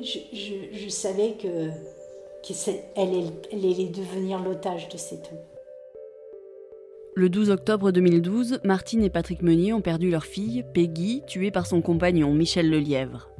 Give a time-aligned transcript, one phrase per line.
[0.00, 1.68] je, savais que
[2.42, 5.38] qu'elle elle, allait devenir l'otage de cet homme.
[7.16, 11.66] Le 12 octobre 2012, Martine et Patrick Meunier ont perdu leur fille, Peggy, tuée par
[11.66, 13.30] son compagnon, Michel Lelièvre.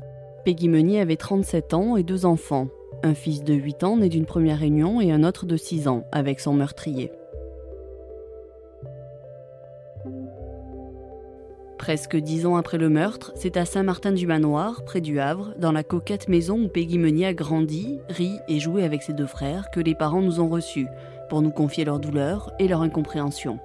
[0.44, 2.68] Peggy Meunier avait 37 ans et deux enfants,
[3.02, 6.04] un fils de 8 ans né d'une première réunion et un autre de 6 ans
[6.12, 7.10] avec son meurtrier.
[11.84, 16.28] Presque dix ans après le meurtre, c'est à Saint-Martin-du-Manoir, près du Havre, dans la coquette
[16.28, 19.94] maison où Peggy Meunier a grandi, ri et joué avec ses deux frères, que les
[19.94, 20.86] parents nous ont reçus,
[21.28, 23.58] pour nous confier leur douleur et leur incompréhension.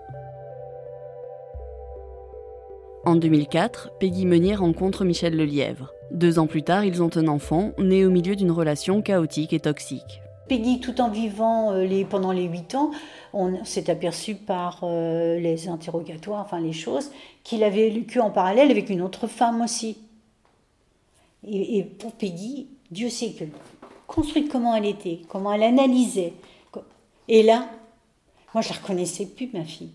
[3.05, 5.93] En 2004, Peggy Meunier rencontre Michel Lelièvre.
[6.11, 9.61] Deux ans plus tard, ils ont un enfant, né au milieu d'une relation chaotique et
[9.61, 10.21] toxique.
[10.49, 12.91] Peggy, tout en vivant euh, les, pendant les huit ans,
[13.31, 17.11] on s'est aperçu par euh, les interrogatoires, enfin les choses,
[17.43, 19.97] qu'il avait vécu en parallèle avec une autre femme aussi.
[21.47, 23.45] Et, pour Peggy, Dieu sait que
[24.07, 26.33] construite comment elle était, comment elle analysait.
[27.29, 27.69] Et là,
[28.53, 29.91] moi je la reconnaissais plus, ma fille.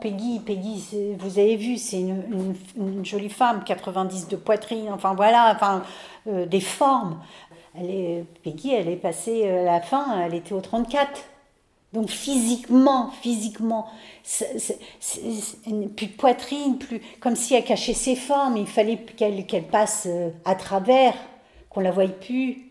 [0.00, 0.82] Peggy, Peggy,
[1.18, 5.82] vous avez vu, c'est une, jolie femme, 90 de poitrine, enfin voilà, enfin
[6.26, 7.20] euh, des formes.
[7.74, 11.08] Elle est, Peggy, elle est passée euh, à la fin, elle était au 34.
[11.92, 13.86] Donc physiquement, physiquement,
[15.96, 18.56] plus de poitrine, plus comme si elle cachait ses formes.
[18.56, 21.14] Il fallait qu'elle passe euh, à travers,
[21.68, 22.70] qu'on la voie plus.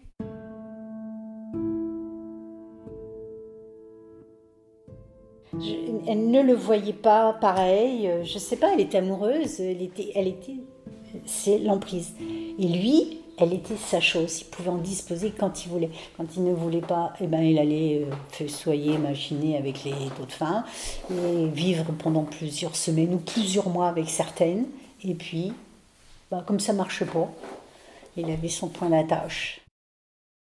[6.07, 8.07] elle ne le voyait pas pareil.
[8.07, 9.59] Euh, je sais pas, elle était amoureuse.
[9.59, 10.57] Elle était, elle était,
[11.25, 12.13] c'est l'emprise.
[12.57, 14.41] Et lui, elle était sa chose.
[14.41, 15.91] Il pouvait en disposer quand il voulait.
[16.17, 18.05] Quand il ne voulait pas, eh ben, il allait
[18.41, 20.63] euh, soyer, machiner avec les autres femmes,
[21.11, 24.65] et vivre pendant plusieurs semaines ou plusieurs mois avec certaines.
[25.03, 25.53] Et puis,
[26.29, 27.29] bah, comme ça marche pas,
[28.17, 29.61] il avait son point d'attache.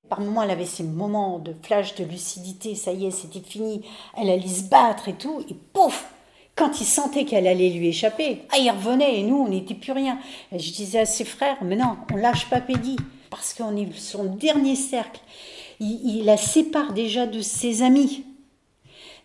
[0.10, 3.86] Par moments, elle avait ses moments de flash de lucidité, ça y est, c'était fini,
[4.18, 6.12] elle allait se battre et tout, et pouf
[6.60, 9.94] quand il sentait qu'elle allait lui échapper, ah, il revenait et nous, on n'était plus
[9.94, 10.20] rien.
[10.52, 12.98] Je disais à ses frères, mais non, on lâche pas Peggy,
[13.30, 15.22] parce qu'on est son dernier cercle.
[15.80, 18.26] Il, la sépare déjà de ses amis.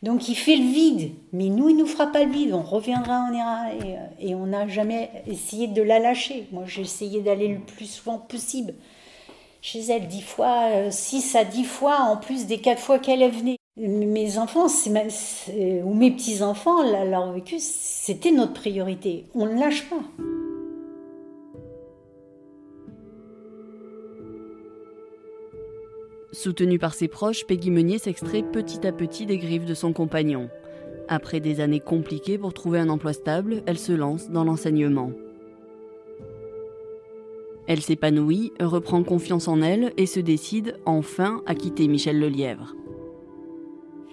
[0.04, 2.52] Donc il fait le vide, mais nous, il nous fera pas le vide.
[2.52, 3.74] On reviendra, on ira,
[4.20, 6.46] et, et on n'a jamais essayé de la lâcher.
[6.52, 8.74] Moi, j'ai essayé d'aller le plus souvent possible
[9.60, 13.28] chez elle, dix fois, euh, six à dix fois, en plus des quatre fois qu'elle
[13.28, 13.56] venue.
[13.76, 19.24] Mes enfants, ou mes petits-enfants, leur vécu, c'était notre priorité.
[19.34, 20.00] On ne lâche pas.
[26.30, 30.48] Soutenue par ses proches, Peggy Meunier s'extrait petit à petit des griffes de son compagnon.
[31.08, 35.10] Après des années compliquées pour trouver un emploi stable, elle se lance dans l'enseignement.
[37.66, 42.76] Elle s'épanouit, reprend confiance en elle et se décide enfin à quitter Michel Lelièvre.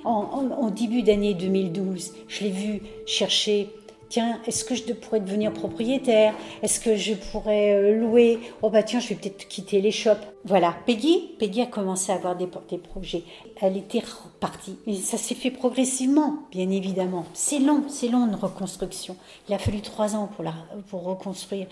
[0.04, 3.70] En, début d'année 2012, je l'ai vu chercher
[4.12, 6.36] tiens, est-ce que je pourrais devenir propriétaire?
[6.62, 8.40] Est-ce que je pourrais euh, louer?
[8.62, 10.20] Oh bah tiens, je vais peut-être quitter les shops.
[10.44, 13.24] Voilà, Peggy, Peggy a commencé à avoir des, projets.
[13.62, 14.78] Elle était repartie.
[14.86, 17.26] Et ça s'est fait progressivement, bien évidemment.
[17.34, 19.16] C'est long, c'est long une reconstruction.
[19.48, 20.54] Il a fallu trois ans pour, la,
[20.90, 21.68] pour reconstruire.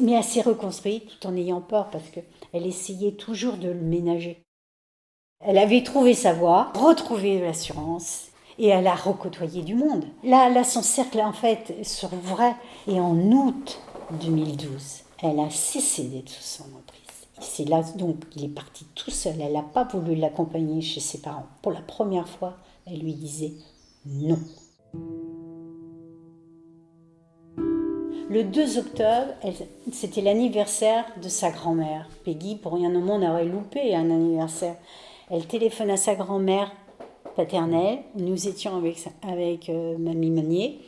[0.00, 4.44] Mais elle s'est reconstruite tout en ayant peur parce qu'elle essayait toujours de le ménager.
[5.42, 8.26] Elle avait trouvé sa voie, retrouvé l'assurance,
[8.58, 10.04] et elle a recôtoyé du monde.
[10.22, 12.56] Là, là, son cercle, en fait, s'ouvrait.
[12.86, 13.80] Et en août
[14.20, 17.00] 2012, elle a cessé d'être sous son emprise.
[17.40, 19.40] C'est là, donc, il est parti tout seul.
[19.40, 21.46] Elle n'a pas voulu l'accompagner chez ses parents.
[21.62, 23.54] Pour la première fois, elle lui disait
[24.04, 24.38] non.
[28.28, 29.32] Le 2 octobre,
[29.90, 32.10] c'était l'anniversaire de sa grand-mère.
[32.26, 34.76] Peggy, pour rien au monde, aurait loupé un anniversaire.
[35.30, 36.72] Elle téléphone à sa grand-mère
[37.36, 38.00] paternelle.
[38.16, 40.80] Nous étions avec, avec euh, Mamie Meunier.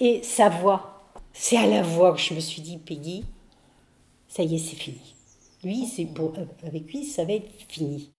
[0.00, 1.02] Et sa voix,
[1.34, 3.24] c'est à la voix que je me suis dit, Peggy,
[4.28, 5.14] ça y est, c'est fini.
[5.62, 8.10] Lui, c'est euh, avec lui, ça va être fini.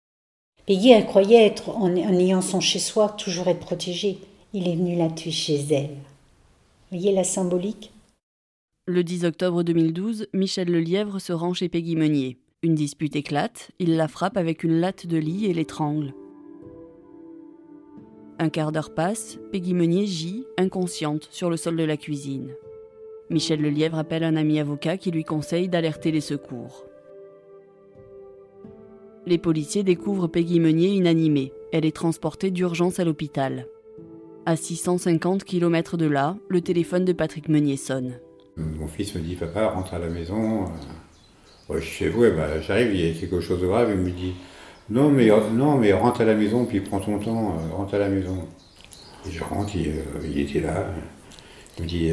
[0.67, 4.19] Peggy, elle croyait être, en, ayant son chez-soi, toujours être protégée.
[4.53, 5.89] Il est venu la tuer chez elle.
[6.91, 7.91] Vous voyez la symbolique?
[8.85, 12.37] Le 10 octobre 2012, Michel Lelièvre se rend chez Peggy Meunier.
[12.63, 16.15] Une dispute éclate, il la frappe avec une latte de lit et l'étrangle.
[18.39, 22.55] Un quart d'heure passe, Peggy Meunier gît, inconsciente, sur le sol de la cuisine.
[23.29, 26.87] Michel Lelièvre appelle un ami avocat qui lui conseille d'alerter les secours.
[29.27, 31.53] Les policiers découvrent Peggy Meunier inanimée.
[31.71, 33.67] Elle est transportée d'urgence à l'hôpital.
[34.47, 38.19] À 650 km de là, le téléphone de Patrick Meunier sonne.
[38.55, 40.65] Mon fils me dit Papa, rentre à la maison,
[41.69, 44.33] je ouais, bah, j'arrive, il y a quelque chose de grave, il me dit,
[44.89, 48.09] non mais, non, mais rentre à la maison, puis prends ton temps, rentre à la
[48.09, 48.47] maison.
[49.29, 50.87] Je rentre, il, était là,
[51.77, 52.11] il me dit,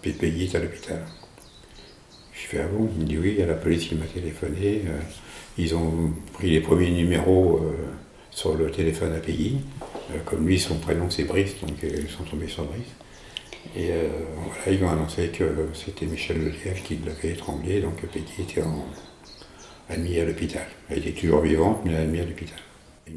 [0.00, 1.02] Pépé est à l'hôpital.
[2.32, 2.88] Je fais, ah bon?
[2.96, 4.82] Il me dit, oui, il y a la police qui m'a téléphoné,
[5.58, 7.60] ils ont pris les premiers numéros
[8.32, 9.58] sur le téléphone à Peggy.
[10.10, 12.88] Euh, comme lui, son prénom c'est Brice, donc euh, ils sont tombés sur Brice.
[13.76, 18.42] Et euh, voilà, ils ont annoncé que c'était Michel Lelièvre qui l'avait étranglé, donc Peggy
[18.42, 18.84] était en,
[19.88, 20.66] admis à l'hôpital.
[20.90, 22.58] Elle était toujours vivante, mais admise à l'hôpital.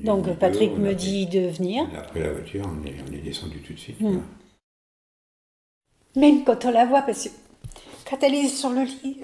[0.04, 1.88] Donc Patrick me dit de venir.
[1.92, 4.00] On a pris la voiture, on est, descendu tout de suite.
[4.00, 4.22] Hmm.
[6.16, 7.30] Même quand on la voit, parce que
[8.10, 9.18] quand elle est sur le lit,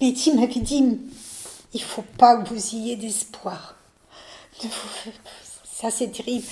[0.00, 0.98] Betty m'avait dit
[1.72, 3.76] il faut pas que vous ayez d'espoir.
[5.64, 6.46] Ça, c'est terrible.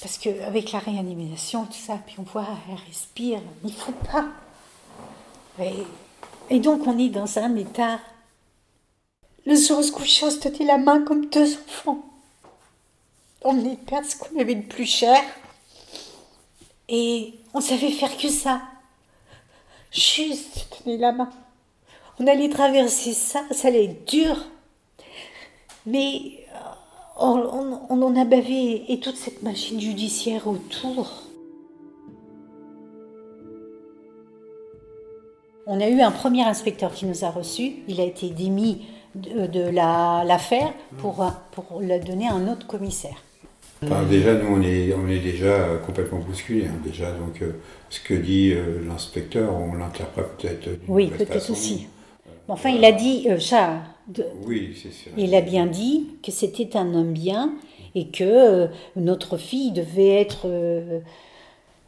[0.00, 4.26] Parce qu'avec la réanimation, tout ça, puis on voit, elle respire, il ne faut pas.
[6.48, 8.00] Et, donc, on est dans un état.
[9.44, 12.02] Le jour où se couchait, se tenait la main comme deux enfants.
[13.42, 15.20] On venait de ce qu'on avait de plus cher.
[16.88, 18.62] Et on savait faire que ça.
[19.92, 21.30] Juste tenir la main.
[22.18, 24.46] On allait traverser ça, ça allait être dur.
[25.86, 26.39] Mais
[27.20, 31.22] on, en a bavé et toute cette machine judiciaire autour.
[35.66, 37.74] On a eu un premier inspecteur qui nous a reçus.
[37.86, 38.82] Il a été démis
[39.14, 43.22] de, l'affaire pour, pour la donner à un autre commissaire.
[44.08, 46.66] déjà, nous, on est, on est déjà complètement bousculés.
[46.66, 47.52] Hein, déjà, donc, euh,
[47.88, 50.68] ce que dit euh, l'inspecteur, on l'interprète peut-être.
[50.88, 51.86] Oui, peut-être aussi.
[52.48, 53.38] Enfin, il a dit, euh,
[54.44, 55.12] oui, c'est sûr.
[55.16, 57.54] Il a bien dit que c'était un homme bien
[57.94, 58.66] et que euh,
[58.96, 61.00] notre fille devait être euh,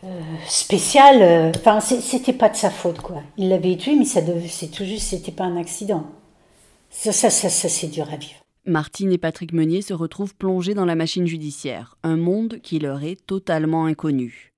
[0.05, 1.53] euh, spéciale.
[1.57, 3.23] Enfin, c'était pas de sa faute, quoi.
[3.37, 6.07] Il l'avait tué, mais ça c'est tout juste, c'était pas un accident.
[6.91, 8.43] Ça, ça, ça, ça c'est dur à vivre.
[8.65, 13.03] Martine et Patrick Meunier se retrouvent plongés dans la machine judiciaire, un monde qui leur
[13.03, 14.53] est totalement inconnu.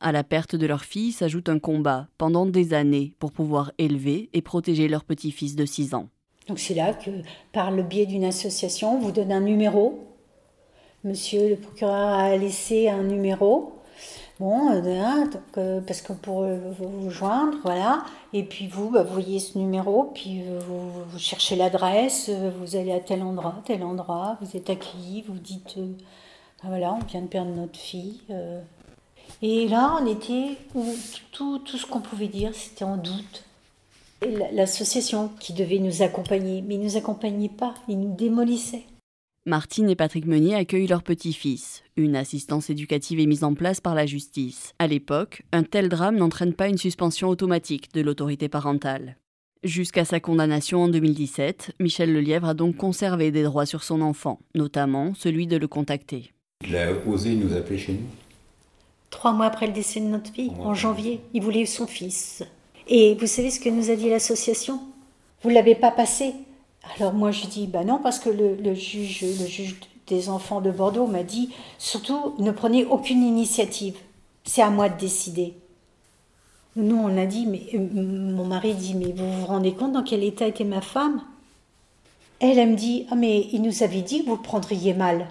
[0.00, 4.30] À la perte de leur fille s'ajoute un combat pendant des années pour pouvoir élever
[4.32, 6.08] et protéger leur petit-fils de 6 ans.
[6.48, 7.10] Donc c'est là que,
[7.52, 10.00] par le biais d'une association, on vous donne un numéro.
[11.04, 13.72] Monsieur le procureur a laissé un numéro.
[14.40, 15.24] Bon, euh,
[15.58, 18.04] euh, parce que pour euh, vous joindre, voilà.
[18.32, 22.28] Et puis vous, bah, vous voyez ce numéro, puis vous, cherchez l'adresse,
[22.58, 27.04] vous allez à tel endroit, tel endroit, vous êtes accueilli, vous dites, bah, voilà, on
[27.04, 28.20] vient de perdre notre fille.
[29.42, 30.56] Et là, on était,
[31.30, 33.44] tout, tout ce qu'on pouvait dire, c'était en doute
[34.52, 38.84] l'association qui devait nous accompagner, mais ils ne nous accompagnaient pas, ils nous démolissaient.
[39.44, 41.82] Martine et Patrick Meunier accueillent leur petit-fils.
[41.96, 44.72] Une assistance éducative est mise en place par la justice.
[44.78, 49.16] À l'époque, un tel drame n'entraîne pas une suspension automatique de l'autorité parentale.
[49.64, 54.38] Jusqu'à sa condamnation en 2017, Michel Lelièvre a donc conservé des droits sur son enfant,
[54.54, 56.32] notamment celui de le contacter.
[56.64, 58.06] Il a osé nous appeler chez nous.
[59.10, 62.44] Trois mois après le décès de notre fille, en janvier, il voulait son fils.
[62.88, 64.80] Et vous savez ce que nous a dit l'association?
[65.42, 66.34] Vous ne l'avez pas passé?
[66.96, 69.76] Alors moi je dis, bah non, parce que le, juge, le juge
[70.06, 73.96] des enfants de Bordeaux m'a dit, surtout ne prenez aucune initiative,
[74.44, 75.54] c'est à moi de décider.
[76.74, 80.02] Nous on a dit, mais euh, mon mari dit, mais vous vous rendez compte dans
[80.02, 81.22] quel état était ma femme?
[82.40, 85.28] Elle, elle me dit, ah mais il nous avait dit que vous prendriez mal.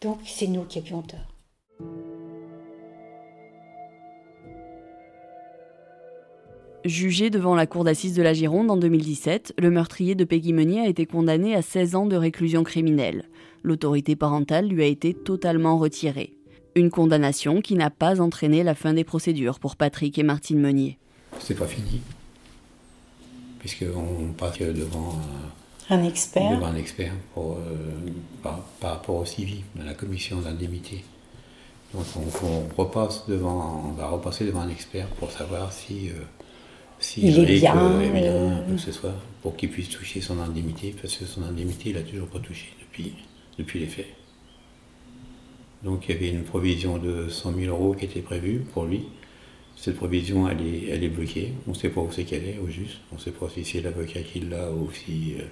[0.00, 1.18] Donc c'est nous qui avions tort.
[6.84, 10.80] Jugé devant la cour d'assises de la Gironde en 2017, le meurtrier de Peggy Meunier
[10.82, 13.24] a été condamné à 16 ans de réclusion criminelle.
[13.64, 16.34] L'autorité parentale lui a été totalement retirée.
[16.76, 20.98] Une condamnation qui n'a pas entraîné la fin des procédures pour Patrick et Martine Meunier.
[21.40, 22.00] C'est pas fini.
[23.58, 25.20] Puisqu'on passe devant
[25.90, 31.04] un expert, devant un expert pour, euh, par, rapport au civil, dans la commission d'indemnité.
[31.92, 36.12] Donc on, repasse devant, on va repasser devant un expert pour savoir si euh,
[37.16, 41.42] il est bien, euh, ce soit, pour qu'il puisse toucher son indemnité, parce que son
[41.42, 43.14] indemnité, il n'a toujours pas touché depuis,
[43.58, 44.06] depuis les faits.
[45.84, 49.04] Donc il y avait une provision de 100 000 euros qui était prévue pour lui.
[49.76, 51.52] Cette provision, elle est, elle est bloquée.
[51.68, 52.98] On ne sait pas où c'est qu'elle est, au juste.
[53.12, 55.44] On ne sait pas si c'est l'avocat qui l'a ou si euh,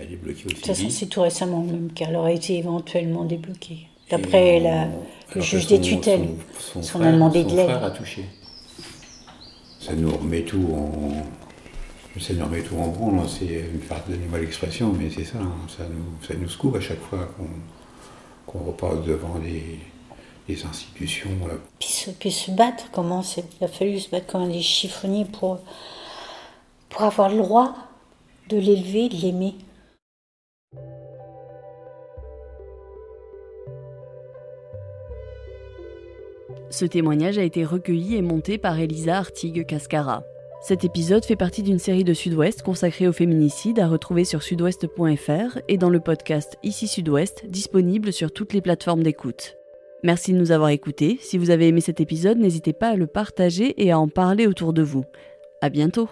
[0.00, 0.64] elle est bloquée aussi.
[0.64, 3.86] Ça, c'est tout récemment même qu'elle aurait été éventuellement débloquée.
[4.10, 4.60] D'après
[5.34, 6.28] le juge des tutelles.
[6.58, 7.70] Son, son, a demandé de l'aide.
[7.70, 8.24] a touché
[9.88, 12.20] ça nous remet tout en.
[12.20, 13.26] Ça nous remet tout en branle, hein.
[13.28, 15.52] c'est, pardonnez-moi l'expression, mais c'est ça, hein.
[15.68, 17.28] ça, nous, ça nous secoue à chaque fois
[18.44, 19.78] qu'on, repasse devant les,
[20.64, 21.30] institutions.
[21.78, 23.22] Puis, se, puis, se, battre, comment
[23.60, 25.60] Il a fallu se battre comme des chiffonniers pour,
[26.88, 27.76] pour avoir le droit
[28.48, 29.54] de l'élever, de l'aimer.
[36.70, 40.22] Ce témoignage a été recueilli et monté par Elisa Artigue Cascara.
[40.60, 45.58] Cet épisode fait partie d'une série de Sud-Ouest consacrée au féminicide à retrouver sur sudouest.fr
[45.68, 49.56] et dans le podcast Ici Sud-Ouest, disponible sur toutes les plateformes d'écoute.
[50.02, 51.18] Merci de nous avoir écoutés.
[51.22, 54.46] Si vous avez aimé cet épisode, n'hésitez pas à le partager et à en parler
[54.46, 55.04] autour de vous.
[55.62, 56.08] À bientôt!